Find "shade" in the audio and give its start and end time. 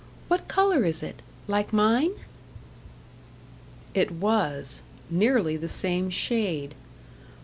6.09-6.73